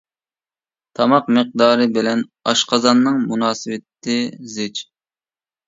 تاماق 0.99 1.29
مىقدارى 1.37 1.87
بىلەن 1.99 2.25
ئاشقازاننىڭ 2.53 3.21
مۇناسىۋىتى 3.29 4.19
زىچ. 4.59 4.85